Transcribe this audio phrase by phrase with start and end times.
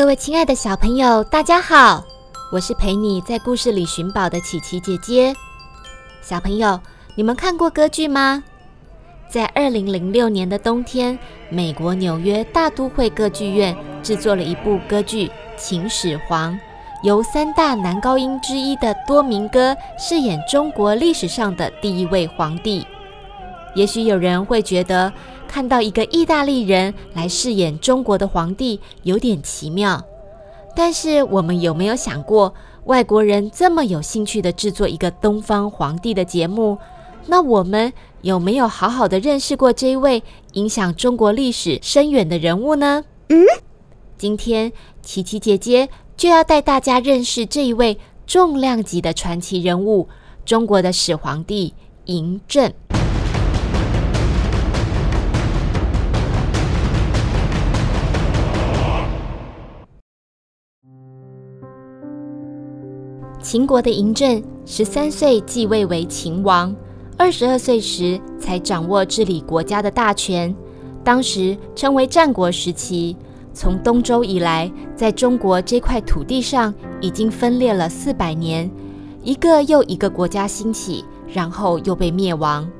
[0.00, 2.02] 各位亲爱的小朋友，大家好！
[2.50, 5.34] 我是陪你在故事里寻宝的琪琪姐姐。
[6.22, 6.80] 小朋友，
[7.14, 8.42] 你们看过歌剧吗？
[9.30, 11.18] 在二零零六年的冬天，
[11.50, 15.26] 美国纽约大都会歌剧院制作了一部歌剧
[15.58, 16.54] 《秦始皇》，
[17.02, 22.86] 由三大男高音之一的多明戈饰演中国历史上的第一位皇帝。
[23.74, 25.12] 也许有人会觉得，
[25.46, 30.04] 看到一个意大利人来饰演中国的皇帝有点奇妙，
[30.74, 32.52] 但是我们有没有想过，
[32.84, 36.78] 外国人这么有兴趣的制作一个东方皇帝的节目，
[37.26, 40.22] 那我们有没有好好的认识过这一位
[40.54, 43.04] 影响中国历史深远的人物呢？
[43.28, 43.44] 嗯，
[44.18, 50.08] 今天琪琪姐姐就要带大家认识这一位重量级的传奇人物——
[50.44, 51.72] 中国的始皇帝
[52.06, 52.72] 嬴政。
[63.50, 66.72] 秦国的嬴政十三岁继位为秦王，
[67.16, 70.54] 二十二岁时才掌握治理国家的大权。
[71.02, 73.16] 当时称为战国时期。
[73.52, 78.70] 从东周以来，在中国这块土地上已经分裂了四百年，
[79.24, 82.70] 一个又一个国家兴起，然后又被灭亡。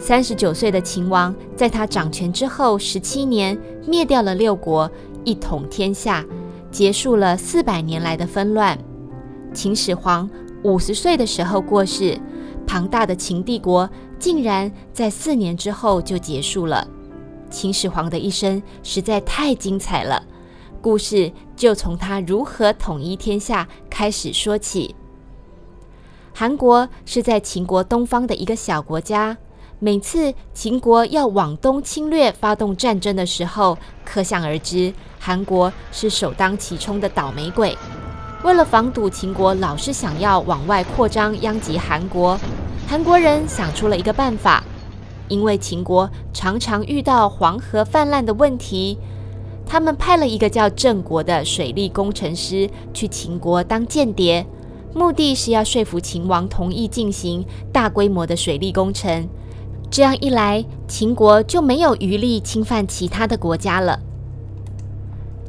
[0.00, 4.90] 三十九岁的秦王在他掌权之后十七年，灭掉了六国，
[5.22, 6.26] 一统天下，
[6.72, 8.76] 结束了四百年来的纷乱。
[9.54, 10.28] 秦始皇
[10.62, 12.18] 五十岁的时候过世，
[12.66, 13.88] 庞大的秦帝国
[14.18, 16.86] 竟然在四年之后就结束了。
[17.50, 20.22] 秦始皇的一生实在太精彩了，
[20.82, 24.94] 故事就从他如何统一天下开始说起。
[26.34, 29.36] 韩国是在秦国东方的一个小国家，
[29.80, 37.76] 每次秦国要往东侵略、发动战争的时候，可想而知，韩国是首当其冲的倒霉鬼。
[38.44, 42.38] 为了防堵秦国老是想要往外扩张，殃及韩国，
[42.86, 44.62] 韩国人想出了一个办法。
[45.26, 48.96] 因为秦国常常遇到黄河泛滥的问题，
[49.66, 54.46] 他们派了一个叫郑国的水利工程师去秦国当间谍，
[54.94, 59.28] 目的是要说服秦王同意进行大规模的水利工程。
[59.90, 63.98] 这样一来，秦国就没有余力侵犯其他的国家了。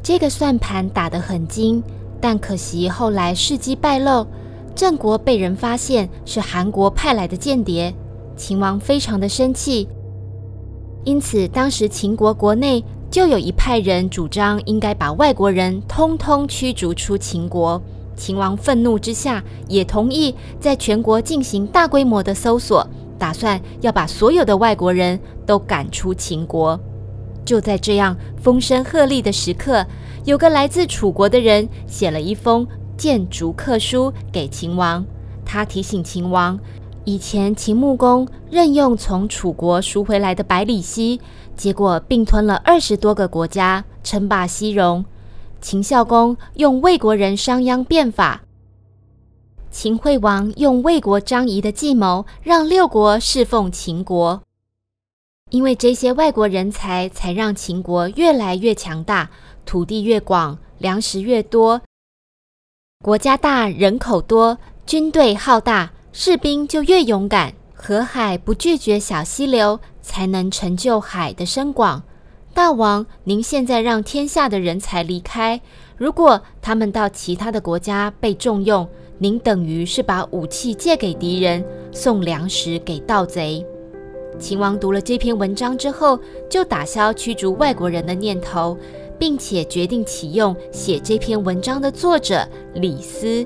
[0.01, 1.83] 这个算盘打得很精。
[2.21, 4.27] 但可惜，后来事机败露，
[4.75, 7.93] 郑国被人发现是韩国派来的间谍，
[8.35, 9.87] 秦王非常的生气。
[11.05, 17.81] 因此，当时秦国国内就有一派人主张应该把外国人通通驱逐出秦国。
[18.15, 22.85] 秦王愤怒之下，也同意在全国进行大规模的搜索，
[23.17, 26.77] 打算要把所有的外国人都赶出秦国。
[27.49, 29.83] 就在这样风声鹤唳的时刻，
[30.23, 35.03] 有个来自楚国的人写了一封谏逐客书给秦王，
[35.43, 36.59] 他提醒秦王，
[37.05, 41.19] 以前秦穆公任用从楚国赎回来的百里奚，
[41.55, 45.03] 结果并吞了二十多个国家，称霸西戎。
[45.59, 48.43] 秦孝公用魏国人商鞅变法，
[49.71, 54.43] 秦惠王用魏国张仪的计谋，让六国侍奉秦国。
[55.49, 59.29] 因为这些外国人才，才让秦国越来越强大。
[59.65, 61.81] 土地越广，粮食越多，
[63.03, 67.53] 国家大，人口多，军队浩大，士兵就越勇敢。
[67.73, 72.03] 河海不拒绝小溪流，才能成就海的深广。
[72.53, 75.61] 大王，您现在让天下的人才离开，
[75.95, 78.89] 如果他们到其他的国家被重用，
[79.19, 83.65] 您等于是把武器借给敌人，送粮食给盗贼。
[84.37, 88.77] 秦王读了这篇文章之后，就打消驱逐外国人的念头。
[89.19, 93.45] 并且决定启用写这篇文章的作者李斯。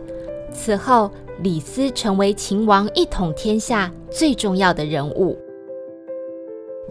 [0.53, 1.09] 此后，
[1.41, 5.35] 李斯成为秦王一统天下最重要的人物。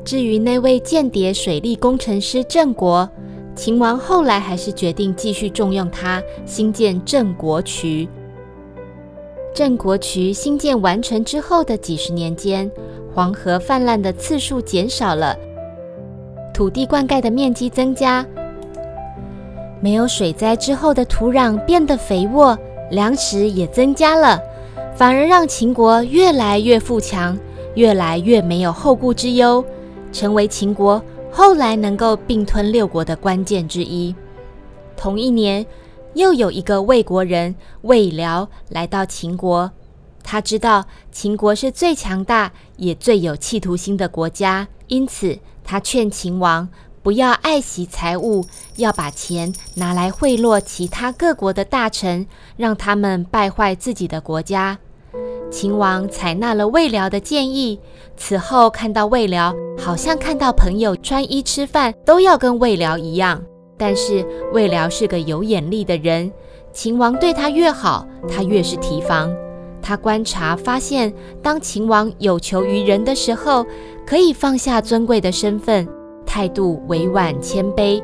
[0.04, 3.08] 至于那位间谍水利工程师郑国，
[3.54, 8.08] 秦王后来还是决定继续重用他，兴建郑国渠。
[9.54, 12.68] 郑国渠兴建完成之后的几十年间，
[13.14, 15.36] 黄河泛滥的次数减少了，
[16.54, 18.26] 土地灌溉的面积增加。
[19.80, 22.56] 没有水灾之后的土壤变得肥沃，
[22.90, 24.40] 粮食也增加了，
[24.94, 27.38] 反而让秦国越来越富强，
[27.74, 29.62] 越来越没有后顾之忧，
[30.10, 34.14] 成为秦国后来能够并吞六国的关键之一。
[34.96, 35.66] 同一年，
[36.14, 39.70] 又有一个魏国人魏辽来到秦国，
[40.22, 46.68] 他知道秦国是最强大也最有企图心的国家，因此他劝秦王。
[47.02, 48.44] 不要爱惜财物，
[48.76, 52.24] 要把钱拿来贿赂其他各国的大臣，
[52.56, 54.78] 让他们败坏自己的国家。
[55.50, 57.80] 秦王采纳了魏辽的建议。
[58.16, 63.42] 此后看到魏辽，好像看到朋友穿衣吃饭都要跟魏辽一样。
[63.76, 66.30] 但是魏辽是个有眼力的人，
[66.72, 69.28] 秦王对他越好，他越是提防。
[69.82, 71.12] 他观察发现，
[71.42, 73.66] 当秦王有求于人的时候，
[74.06, 75.86] 可以放下尊贵的身份。
[76.24, 78.02] 态度委婉谦卑，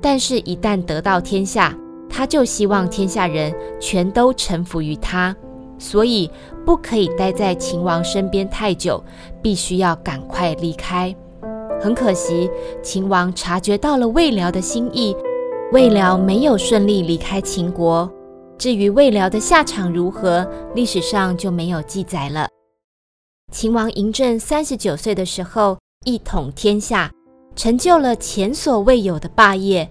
[0.00, 1.76] 但是，一旦得到天下，
[2.08, 5.36] 他就希望天下人全都臣服于他，
[5.78, 6.28] 所以
[6.66, 9.00] 不可以待在秦王身边太久，
[9.40, 11.14] 必须要赶快离开。
[11.80, 12.50] 很可惜，
[12.82, 15.14] 秦王察觉到了魏辽的心意，
[15.70, 18.10] 魏辽没有顺利离开秦国。
[18.60, 22.46] 至于魏辽的下场如何，历史上就没有记载了。
[23.50, 27.10] 秦王嬴政三十九岁的时候，一统天下。
[27.56, 29.90] 成就了前所未有的霸业，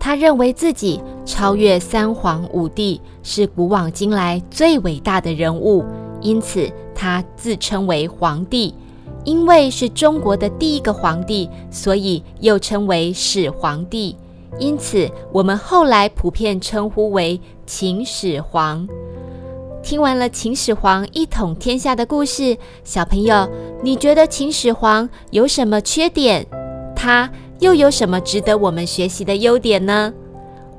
[0.00, 5.84] 他认为自己超越三皇五帝，是古往今来最伟大的人物，
[6.20, 8.74] 因此他自称为皇帝。
[9.24, 14.16] 因为是中国的第一个皇帝，所以又称为始皇帝。
[14.58, 18.86] 因此我们后来普遍称呼为秦始皇。
[19.82, 23.48] 听完了秦始皇一统天下的故事，小朋友，
[23.82, 26.44] 你觉得秦始皇有什么缺点？
[26.96, 27.30] 他
[27.60, 30.12] 又有什么值得我们学习的优点呢？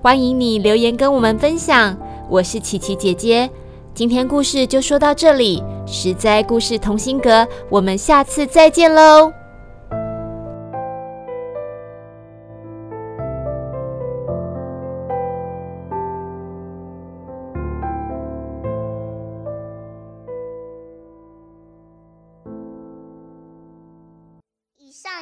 [0.02, 1.98] 欢迎你留言跟我们分享。
[2.30, 3.50] 我是琪琪姐姐，
[3.94, 5.64] 今天故事就说到这里。
[5.86, 9.37] 实在故事同心阁，我们下次再见喽。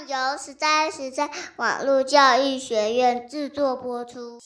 [0.08, 4.40] 由实在实在网络教育学院制作播出。